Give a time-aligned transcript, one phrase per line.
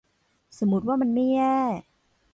[0.59, 1.57] สมมติว่ามันไม่แย่